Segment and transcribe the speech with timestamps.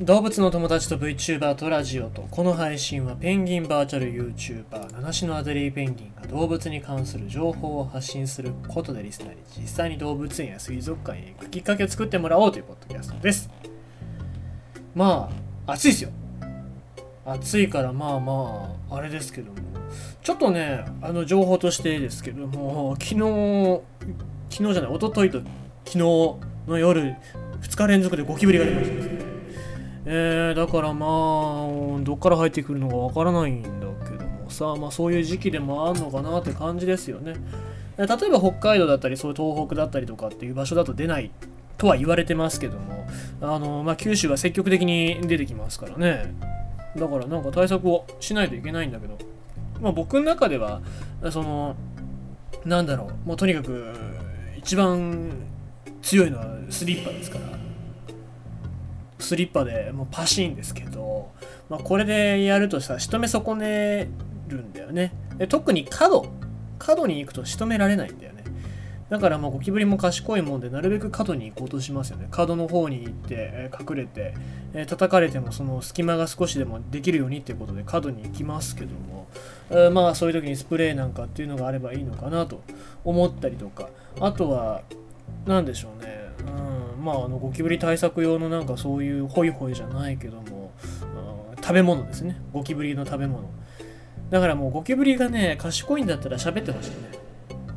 [0.00, 13.50] 動物の友達と VTuber とラジオとこの配信はペンギンバーチャル YouTuber 七種のアデリーペンギンが動物に関する情報を発信することでリスナーに実際に動物園や水族館へ行くきっかけを作ってもらおうというポッドキャストです。
[14.94, 15.28] ま
[15.66, 16.10] あ暑いですよ
[17.26, 19.58] 暑いからまあまああれですけども
[20.22, 23.80] ちょっとねあの情報としてですけども昨日
[24.48, 27.16] 昨日じゃない一昨日と昨日の夜
[27.62, 29.17] 2日連続でゴキブリが出ました。
[30.10, 31.10] えー、だからまあ
[32.00, 33.68] どっから入ってくるのかわからないんだ
[34.08, 37.34] けどもさまあそういう時期でもあるのかなって感じですよね。
[37.98, 41.30] 例えば北海道だったりそういう東北だったりとかっていう場所だと出ない
[41.76, 43.06] とは言われてますけども
[43.42, 46.34] あの、まあ、九州は積極的に出てきますからね。
[46.96, 49.18] だからなんか対策をしないといけないんだけど、
[49.82, 50.80] まあ、僕の中では
[51.30, 51.76] その
[52.64, 53.92] なんだろうもうとにかく
[54.56, 55.32] 一番
[56.00, 57.67] 強いのはスリッパですから。
[59.18, 61.32] スリッパでもうパシーンですけど、
[61.68, 64.08] まあ、これでやるとさ仕留め損ね
[64.48, 65.12] るんだよね。
[65.36, 66.26] で特に角。
[66.78, 68.44] 角に行くと仕留められないんだよね。
[69.10, 72.28] だからまあゴキブリも賢いもんでなるべく角に行こうとしますよね。
[72.30, 74.34] 角の方に行って、隠れて、
[74.86, 82.62] 叩かれてもその隙間が少しでもできるようにっていうことで角に行きますけども、まあそういう時にスプレーなんかっていうのがあればいいのかなと
[83.04, 83.88] 思ったりとか。
[84.20, 84.82] あとは
[85.46, 85.97] 何でしょうね。
[87.08, 90.72] まああのゴキブリ対策用のなんかそういうホイホイじゃないけども、
[91.56, 92.38] うん、食べ物ですね。
[92.52, 93.48] ゴキブリの食べ物。
[94.30, 96.96] だからもうゴキブリがね賢いんだったら喋ってほしいね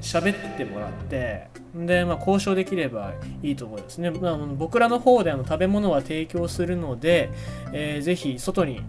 [0.00, 3.12] 喋ってもらってで、まあ、交渉できれば
[3.42, 7.30] いいと思いますね、まあ、僕らの方であの食べ物は提供するので、
[7.72, 8.80] えー、ぜひ外に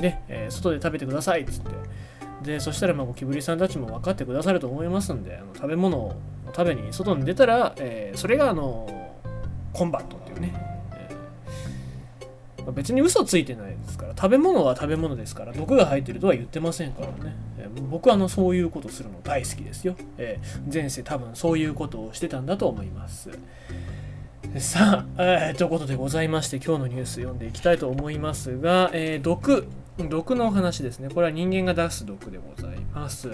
[0.00, 1.70] ね、えー、外で食べてくださいっつって。
[2.42, 6.12] でそしたらまあゴキブリさんたちも分かってくださると思いますんであの食べ物を
[6.54, 9.13] 食べに外に出たら、えー、それがあの
[9.74, 10.54] コンバットっていうね、
[12.58, 23.30] えー、別に嘘ついてないですから食べ物は食べ物ですから毒が入ってるとは言ってませんからね、えー、僕はあのそういうことするの大好きですよ、えー、前世多分そういうことをしてたんだと思います。
[24.58, 29.66] さあ、えー、ということでございまして今日のニュース読んでいきたいと思いますが、えー、毒。
[29.96, 31.08] 毒のお話ですね。
[31.08, 33.30] これは人間が出す毒でございます。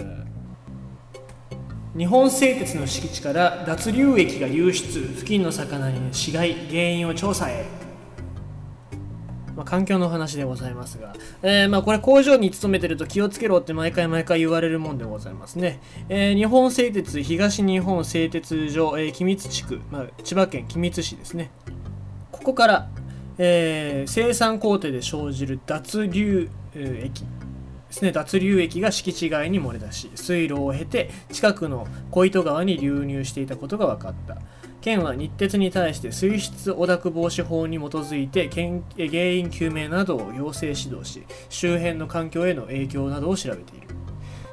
[1.97, 7.65] 日本製鉄の敷地から脱硫液が流出付近の魚に死骸原因を調査へ、
[9.57, 21.51] まあ、環境の話でございますが、えー、まあこれ工場に勤めてると気をつけろって毎回毎回言われるもんでございますね、えー、日本製鉄東日本製鉄所、えー、君津地区、まあ、千葉県君津市ですね。
[22.31, 22.89] ここから、
[23.37, 27.25] えー、生産工程で生じる脱硫液。
[27.91, 34.37] ですね、脱流液が敷地外に漏れ出し、水路を経て近くの小糸川に流入していたことが分かった。
[34.79, 43.87] 県は日鉄に対して水質汚濁防止法に基づいて原因究明などを要請指導し、周辺の環境への影響などを調べている。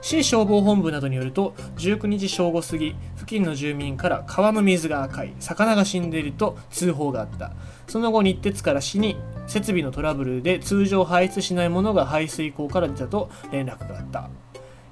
[0.00, 2.94] 市消防本部などによると19日正午過ぎ
[3.28, 5.34] 近の住民から川の水が赤い。
[5.38, 7.52] 魚が死んでいると通報があった。
[7.86, 9.16] その後日鉄から市に
[9.46, 14.30] 設備のトラブルで通常排出しないものが排水口から出たと連絡があった。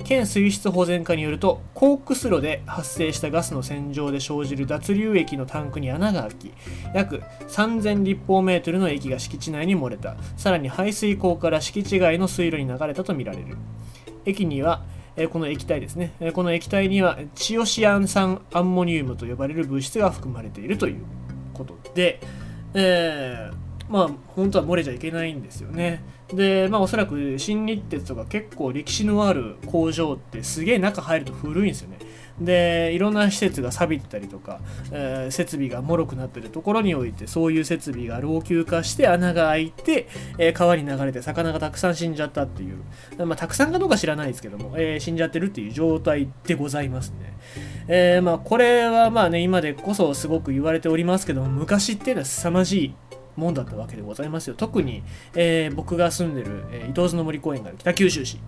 [0.04, 6.52] 県水質保全課によるとコークス炉で発生したガスの洗浄で生じる脱硫液のタンクに穴が開き
[6.94, 10.16] 約3000立方メートルの液が敷地内に漏れた。
[10.36, 13.56] さらに排水口から敷地外の水路に流れたとみられる。
[14.26, 14.84] 液には
[15.16, 16.12] えこの液体ですね。
[16.20, 21.04] えこの液体にはチオシアン酸アンモニウムと呼ばれる物質が含まれているという
[21.54, 22.20] ことで、
[22.74, 26.02] えーまあ本当は漏れちゃいけないんですよね。
[26.28, 31.98] で、まあおそらく新日鉄とか結構歴史のある工場ってすげえ中入ると古いんですよね。
[32.40, 34.60] で、いろんな施設が錆びてたりとか、
[34.90, 47.36] えー、設備が脆くなってるところにおいてそういう設備が老朽化して穴が開いて、えー、川に流れて魚がたくさん死んじゃったっていう、まあたくさんかどうか知らないですけども、えー、死んじゃってるっていう状態でございますね。
[47.88, 52.94] えー、まあこれはまあね、今でこそすごく言われておりますけども、昔っていうのは凄まじい
[53.36, 54.54] もんだったわけでございますよ。
[54.56, 55.02] 特に、
[55.34, 58.38] えー、僕が住んでる、えー、伊東津の森公園がある北九州市。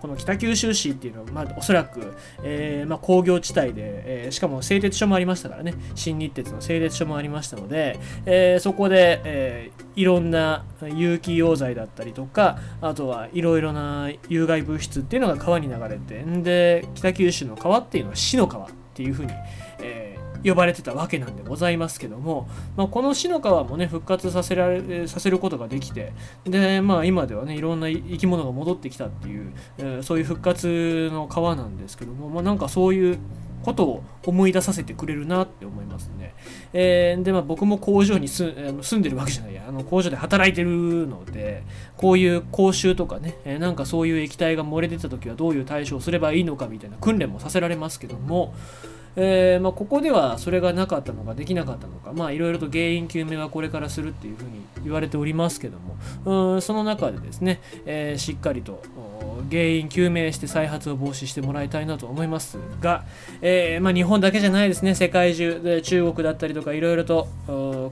[0.00, 2.14] この北九州市っていうのは、まあ、おそらく、
[2.44, 19.32] えーまあ、工業地帯で、えー、しかも製鉄所もありましたからね、新日鉄の製鉄所もありましたので、えー、そこで、えー、いろんな有機溶剤だったりとか、あとはいろいろな有害物質っていうのが川に流れて、んで、北九州の川っていうのは死の川っていうふうに、
[19.80, 20.07] えー
[20.44, 26.12] 呼ばれてたわけなんでございますけども、まあ、この死の川もね復活させられさせることができて
[26.44, 33.18] で、まあ、今ではねいろんな生き物が戻ってきたっていう、えー、そういう復活の川なんですけども、まあ、なんかそういう
[33.62, 36.34] ことを思い出させてくれるなって思いますね。
[36.72, 38.50] えー、で、まあ、僕も工場に住
[38.96, 41.64] んでるわけじゃないやあの工場で働いてるので
[41.96, 48.54] こういう講習とかね、えー、なんかそういう液体が漏れ出た時はどういう対処をすればいいのかみたいな訓練もさせられますけども、
[49.16, 55.78] えー、まあ、ここではそれがなかったのかできなかったのかまあいろいろと原因究明はこれからするっていうふうに言われておりますけど
[56.24, 58.82] もうんその中でですね、えー、しっかりと
[59.50, 63.04] 原因究明して再発を防止してもらいたいなと思いますが、
[63.40, 67.28] えー、まあ、日本だけじゃないですね世界中で中国だったりとかいろいろと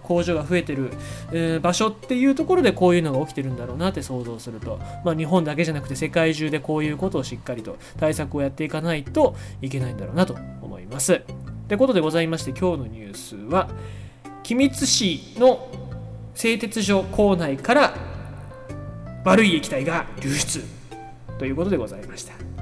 [0.02, 0.90] 工場が増えてる、
[1.32, 11.14] え場所っていうところでこういうのが起きてるんだろうなって想像すると、まあ、日本だけじゃなくて世界中でこういうことをしっかりと対策をやっていかないといけないんだろうなと思います。
[11.14, 11.20] っ
[11.68, 13.68] てことでございまして今日のニュースは
[14.42, 15.68] 君津市の
[16.34, 17.94] 製鉄所構内から
[19.24, 20.62] 悪い液体が流出
[21.38, 22.55] ということでございました。